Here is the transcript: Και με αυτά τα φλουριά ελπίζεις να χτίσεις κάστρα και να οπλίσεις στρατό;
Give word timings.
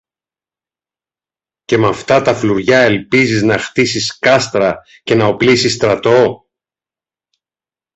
Και 1.65 1.77
με 1.77 1.87
αυτά 1.87 2.21
τα 2.21 2.33
φλουριά 2.35 2.79
ελπίζεις 2.79 3.41
να 3.41 3.57
χτίσεις 3.57 4.19
κάστρα 4.19 4.83
και 5.03 5.15
να 5.15 5.25
οπλίσεις 5.25 5.73
στρατό; 5.73 6.47